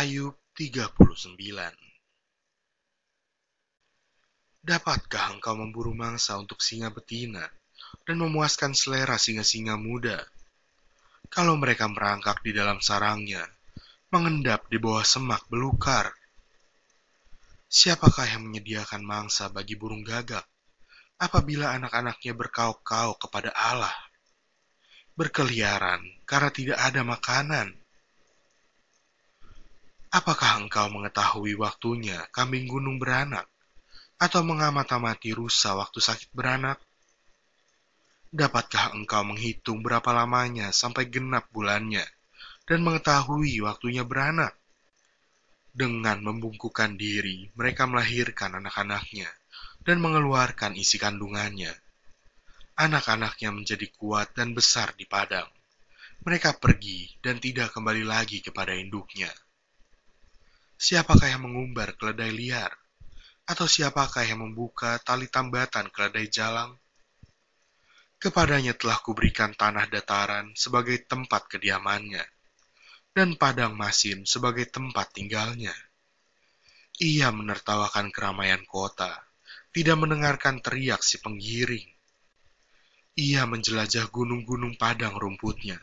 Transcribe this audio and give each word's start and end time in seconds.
Ayub 0.00 0.32
39 0.56 0.96
Dapatkah 4.64 5.36
engkau 5.36 5.52
memburu 5.60 5.92
mangsa 5.92 6.40
untuk 6.40 6.64
singa 6.64 6.88
betina 6.88 7.44
dan 8.08 8.16
memuaskan 8.16 8.72
selera 8.72 9.20
singa-singa 9.20 9.76
muda? 9.76 10.24
Kalau 11.28 11.52
mereka 11.60 11.84
merangkak 11.84 12.40
di 12.40 12.56
dalam 12.56 12.80
sarangnya, 12.80 13.44
mengendap 14.08 14.72
di 14.72 14.80
bawah 14.80 15.04
semak 15.04 15.44
belukar. 15.52 16.08
Siapakah 17.68 18.24
yang 18.24 18.48
menyediakan 18.48 19.04
mangsa 19.04 19.52
bagi 19.52 19.76
burung 19.76 20.00
gagak 20.00 20.48
apabila 21.20 21.76
anak-anaknya 21.76 22.32
berkauk-kauk 22.32 23.20
kepada 23.20 23.52
Allah? 23.52 23.92
Berkeliaran 25.12 26.24
karena 26.24 26.48
tidak 26.48 26.78
ada 26.80 27.04
makanan 27.04 27.76
Apakah 30.10 30.58
engkau 30.58 30.90
mengetahui 30.90 31.54
waktunya 31.54 32.26
kambing 32.34 32.66
gunung 32.66 32.98
beranak, 32.98 33.46
atau 34.18 34.42
mengamati 34.42 35.30
rusa 35.30 35.78
waktu 35.78 36.02
sakit 36.02 36.34
beranak? 36.34 36.82
Dapatkah 38.34 38.90
engkau 38.98 39.22
menghitung 39.22 39.86
berapa 39.86 40.10
lamanya 40.10 40.74
sampai 40.74 41.06
genap 41.06 41.46
bulannya, 41.54 42.02
dan 42.66 42.82
mengetahui 42.82 43.62
waktunya 43.62 44.02
beranak? 44.02 44.58
Dengan 45.70 46.18
membungkukan 46.26 46.98
diri, 46.98 47.46
mereka 47.54 47.86
melahirkan 47.86 48.58
anak-anaknya 48.58 49.30
dan 49.86 50.02
mengeluarkan 50.02 50.74
isi 50.74 50.98
kandungannya. 50.98 51.70
Anak-anaknya 52.74 53.54
menjadi 53.54 53.86
kuat 53.94 54.34
dan 54.34 54.58
besar 54.58 54.90
di 54.98 55.06
padang. 55.06 55.46
Mereka 56.26 56.58
pergi 56.58 57.14
dan 57.22 57.38
tidak 57.38 57.70
kembali 57.70 58.02
lagi 58.02 58.42
kepada 58.42 58.74
induknya. 58.74 59.30
Siapakah 60.80 61.28
yang 61.28 61.44
mengumbar 61.44 61.92
keledai 61.92 62.32
liar? 62.32 62.72
Atau 63.44 63.68
siapakah 63.68 64.24
yang 64.24 64.40
membuka 64.40 64.96
tali 65.04 65.28
tambatan 65.28 65.92
keledai 65.92 66.32
jalang? 66.32 66.72
Kepadanya 68.16 68.72
telah 68.72 68.96
kuberikan 69.04 69.52
tanah 69.52 69.92
dataran 69.92 70.56
sebagai 70.56 71.04
tempat 71.04 71.52
kediamannya, 71.52 72.24
dan 73.12 73.36
padang 73.36 73.76
masin 73.76 74.24
sebagai 74.24 74.72
tempat 74.72 75.12
tinggalnya. 75.12 75.76
Ia 76.96 77.28
menertawakan 77.28 78.08
keramaian 78.08 78.64
kota, 78.64 79.12
tidak 79.76 80.00
mendengarkan 80.00 80.64
teriak 80.64 81.04
si 81.04 81.20
penggiring. 81.20 81.92
Ia 83.20 83.44
menjelajah 83.44 84.08
gunung-gunung 84.08 84.80
padang 84.80 85.12
rumputnya, 85.12 85.76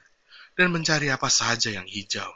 dan 0.58 0.74
mencari 0.74 1.14
apa 1.14 1.30
saja 1.30 1.70
yang 1.70 1.86
hijau 1.86 2.34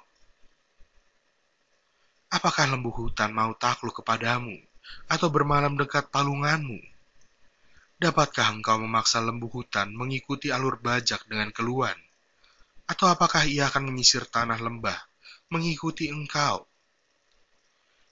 Apakah 2.31 2.63
lembu 2.71 2.95
hutan 2.95 3.35
mau 3.35 3.51
takluk 3.59 3.99
kepadamu, 3.99 4.55
atau 5.11 5.27
bermalam 5.27 5.75
dekat 5.75 6.07
palunganmu? 6.15 6.79
Dapatkah 7.99 8.55
engkau 8.55 8.79
memaksa 8.79 9.19
lembu 9.19 9.51
hutan 9.51 9.91
mengikuti 9.91 10.47
alur 10.47 10.79
bajak 10.79 11.27
dengan 11.27 11.51
keluhan? 11.51 11.99
Atau 12.87 13.11
apakah 13.11 13.43
ia 13.43 13.67
akan 13.67 13.91
menyisir 13.91 14.23
tanah 14.23 14.63
lembah, 14.63 14.95
mengikuti 15.51 16.07
engkau? 16.07 16.63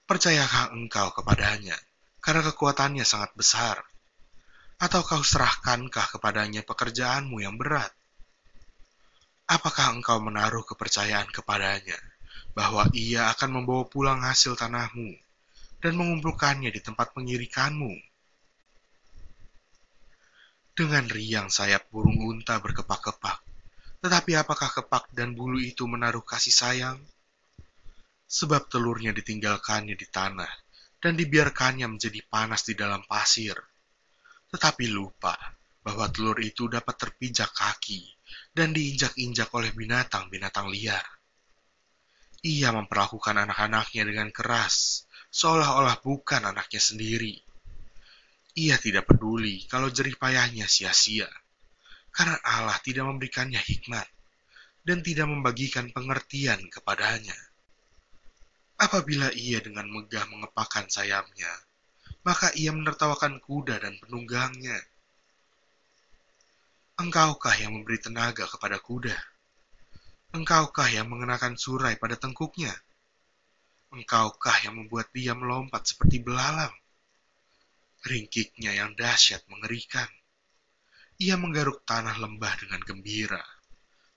Percayakah 0.04 0.76
engkau 0.76 1.16
kepadanya, 1.16 1.80
karena 2.20 2.44
kekuatannya 2.44 3.08
sangat 3.08 3.32
besar? 3.40 3.80
Atau 4.84 5.00
kau 5.08 5.24
serahkankah 5.24 6.20
kepadanya 6.20 6.68
pekerjaanmu 6.68 7.40
yang 7.40 7.56
berat? 7.56 7.96
Apakah 9.48 9.96
engkau 9.96 10.20
menaruh 10.20 10.68
kepercayaan 10.68 11.32
kepadanya? 11.32 12.09
Bahwa 12.58 12.90
ia 12.96 13.30
akan 13.34 13.62
membawa 13.62 13.86
pulang 13.86 14.22
hasil 14.26 14.58
tanahmu 14.58 15.16
dan 15.80 15.94
mengumpulkannya 15.96 16.70
di 16.74 16.82
tempat 16.84 17.16
pengirikanmu. 17.16 17.94
Dengan 20.76 21.06
riang 21.12 21.52
sayap 21.52 21.92
burung 21.92 22.24
unta 22.24 22.56
berkepak-kepak, 22.64 23.44
tetapi 24.00 24.32
apakah 24.40 24.72
kepak 24.72 25.12
dan 25.12 25.36
bulu 25.36 25.60
itu 25.60 25.84
menaruh 25.84 26.24
kasih 26.24 26.56
sayang? 26.56 27.00
Sebab 28.30 28.72
telurnya 28.72 29.12
ditinggalkannya 29.12 29.98
di 29.98 30.08
tanah 30.08 30.52
dan 31.04 31.20
dibiarkannya 31.20 31.88
menjadi 31.90 32.24
panas 32.28 32.64
di 32.64 32.80
dalam 32.80 33.04
pasir. 33.04 33.60
Tetapi 34.52 34.86
lupa 34.88 35.36
bahwa 35.84 36.08
telur 36.12 36.40
itu 36.40 36.68
dapat 36.72 36.96
terpijak 36.96 37.52
kaki 37.52 38.04
dan 38.56 38.72
diinjak-injak 38.72 39.52
oleh 39.52 39.72
binatang-binatang 39.76 40.72
liar. 40.72 41.19
Ia 42.40 42.72
memperlakukan 42.72 43.36
anak-anaknya 43.36 44.08
dengan 44.08 44.32
keras, 44.32 45.04
seolah-olah 45.28 46.00
bukan 46.00 46.48
anaknya 46.48 46.80
sendiri. 46.80 47.36
Ia 48.56 48.80
tidak 48.80 49.12
peduli 49.12 49.68
kalau 49.68 49.92
jerih 49.92 50.16
payahnya 50.16 50.64
sia-sia, 50.64 51.28
karena 52.16 52.40
Allah 52.48 52.80
tidak 52.80 53.12
memberikannya 53.12 53.60
hikmat 53.60 54.08
dan 54.88 55.04
tidak 55.04 55.28
membagikan 55.28 55.92
pengertian 55.92 56.64
kepadanya. 56.72 57.36
Apabila 58.80 59.28
ia 59.36 59.60
dengan 59.60 59.92
megah 59.92 60.24
mengepakkan 60.32 60.88
sayapnya, 60.88 61.52
maka 62.24 62.56
ia 62.56 62.72
menertawakan 62.72 63.44
kuda 63.44 63.84
dan 63.84 64.00
penunggangnya. 64.00 64.80
Engkaukah 67.00 67.56
yang 67.60 67.76
memberi 67.76 68.00
tenaga 68.00 68.48
kepada 68.48 68.80
kuda? 68.80 69.39
Engkaukah 70.30 70.86
yang 70.94 71.10
mengenakan 71.10 71.58
surai 71.58 71.98
pada 71.98 72.14
tengkuknya? 72.14 72.70
Engkaukah 73.90 74.62
yang 74.62 74.78
membuat 74.78 75.10
dia 75.10 75.34
melompat 75.34 75.90
seperti 75.90 76.22
belalang? 76.22 76.70
Ringkiknya 78.06 78.78
yang 78.78 78.94
dahsyat 78.94 79.42
mengerikan. 79.50 80.06
Ia 81.18 81.34
menggaruk 81.34 81.82
tanah 81.82 82.22
lembah 82.22 82.54
dengan 82.62 82.78
gembira. 82.86 83.42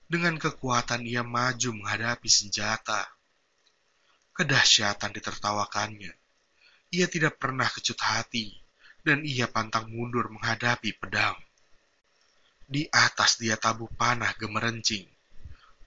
Dengan 0.05 0.37
kekuatan 0.37 1.09
ia 1.09 1.25
maju 1.25 1.81
menghadapi 1.81 2.29
senjata. 2.29 3.09
Kedahsyatan 4.37 5.17
ditertawakannya. 5.17 6.13
Ia 6.93 7.09
tidak 7.09 7.41
pernah 7.41 7.73
kecut 7.73 7.97
hati, 7.97 8.53
dan 9.01 9.25
ia 9.25 9.49
pantang 9.49 9.89
mundur 9.89 10.29
menghadapi 10.29 10.93
pedang. 10.93 11.41
Di 12.69 12.85
atas 12.93 13.41
dia 13.41 13.57
tabuh 13.57 13.89
panah 13.97 14.37
gemerencing, 14.37 15.09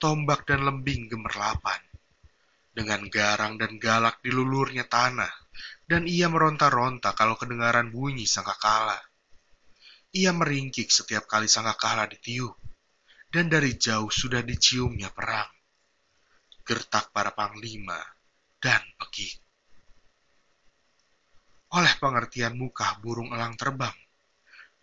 tombak 0.06 0.46
dan 0.46 0.62
lembing 0.62 1.10
gemerlapan. 1.10 1.82
Dengan 2.70 3.10
garang 3.10 3.58
dan 3.58 3.82
galak 3.82 4.22
dilulurnya 4.22 4.86
tanah, 4.86 5.34
dan 5.90 6.06
ia 6.06 6.30
meronta-ronta 6.30 7.18
kalau 7.18 7.34
kedengaran 7.34 7.90
bunyi 7.90 8.30
sangkakala. 8.30 9.02
Ia 10.14 10.30
meringkik 10.30 10.94
setiap 10.94 11.26
kali 11.26 11.50
sangkakala 11.50 12.06
ditiup, 12.06 12.54
dan 13.34 13.50
dari 13.50 13.82
jauh 13.82 14.14
sudah 14.14 14.46
diciumnya 14.46 15.10
perang. 15.10 15.50
Gertak 16.62 17.10
para 17.10 17.34
panglima 17.34 17.98
dan 18.62 18.86
pekik. 19.02 19.42
Oleh 21.74 21.98
pengertian 21.98 22.54
muka 22.54 23.02
burung 23.02 23.34
elang 23.34 23.58
terbang, 23.58 23.98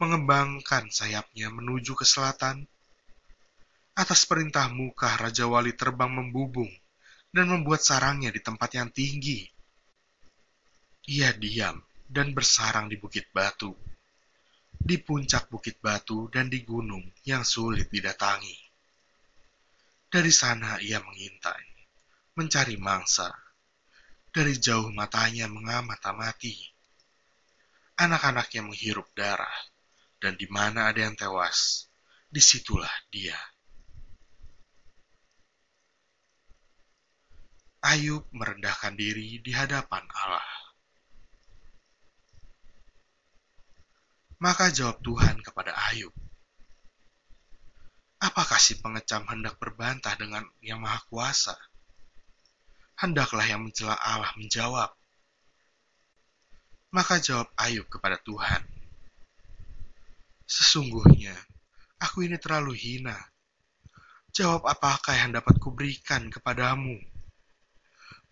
mengembangkan 0.03 0.91
sayapnya 0.91 1.47
menuju 1.55 1.95
ke 1.95 2.03
selatan, 2.03 2.67
Atas 3.93 4.25
perintah 4.25 4.73
muka 4.73 5.21
Raja 5.21 5.45
Wali 5.45 5.77
terbang 5.77 6.09
membubung 6.09 6.73
dan 7.29 7.53
membuat 7.53 7.85
sarangnya 7.85 8.33
di 8.33 8.41
tempat 8.41 8.73
yang 8.73 8.89
tinggi. 8.89 9.45
Ia 11.13 11.37
diam 11.37 11.77
dan 12.09 12.33
bersarang 12.33 12.89
di 12.89 12.97
bukit 12.97 13.29
batu, 13.37 13.77
di 14.73 14.97
puncak 14.97 15.53
bukit 15.53 15.77
batu 15.77 16.33
dan 16.33 16.49
di 16.49 16.65
gunung 16.65 17.05
yang 17.29 17.45
sulit 17.45 17.93
didatangi. 17.93 18.57
Dari 20.09 20.33
sana 20.33 20.81
ia 20.81 20.97
mengintai, 21.05 21.65
mencari 22.41 22.81
mangsa. 22.81 23.29
Dari 24.33 24.57
jauh 24.57 24.89
matanya 24.89 25.45
mengamat-amati. 25.53 26.57
Anak-anaknya 28.01 28.65
menghirup 28.65 29.13
darah, 29.13 29.53
dan 30.17 30.33
di 30.41 30.49
mana 30.49 30.89
ada 30.89 31.05
yang 31.05 31.13
tewas, 31.13 31.85
di 32.33 32.41
situlah 32.41 32.89
dia. 33.13 33.37
Ayub 37.83 38.25
merendahkan 38.31 38.95
diri 38.95 39.43
di 39.43 39.51
hadapan 39.51 40.07
Allah. 40.07 40.51
Maka 44.43 44.71
jawab 44.71 45.03
Tuhan 45.03 45.43
kepada 45.43 45.75
Ayub, 45.91 46.15
Apakah 48.23 48.55
si 48.63 48.79
pengecam 48.79 49.27
hendak 49.27 49.59
berbantah 49.59 50.15
dengan 50.15 50.47
yang 50.63 50.79
maha 50.79 51.03
kuasa? 51.11 51.59
Hendaklah 52.95 53.43
yang 53.43 53.67
mencela 53.67 53.99
Allah 53.99 54.31
menjawab. 54.39 54.95
Maka 56.95 57.19
jawab 57.19 57.51
Ayub 57.59 57.91
kepada 57.91 58.15
Tuhan, 58.23 58.63
Sesungguhnya, 60.47 61.35
aku 61.99 62.29
ini 62.29 62.39
terlalu 62.39 62.79
hina. 62.79 63.19
Jawab 64.31 64.71
apakah 64.71 65.19
yang 65.19 65.35
dapat 65.35 65.59
kuberikan 65.59 66.31
kepadamu? 66.31 67.12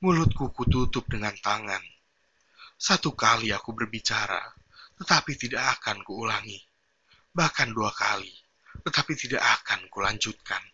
Mulutku 0.01 0.49
kututup 0.57 1.05
dengan 1.13 1.37
tangan. 1.45 1.85
Satu 2.81 3.13
kali 3.13 3.53
aku 3.53 3.77
berbicara, 3.77 4.41
tetapi 4.97 5.37
tidak 5.37 5.77
akan 5.77 6.01
kuulangi. 6.01 6.57
Bahkan 7.37 7.69
dua 7.77 7.93
kali, 7.93 8.33
tetapi 8.81 9.13
tidak 9.13 9.45
akan 9.61 9.93
kulanjutkan. 9.93 10.65